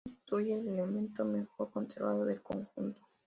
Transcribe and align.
Constituye 0.03 0.55
el 0.55 0.67
elemento 0.67 1.23
mejor 1.25 1.69
conservado 1.69 2.25
del 2.25 2.41
conjunto. 2.41 2.99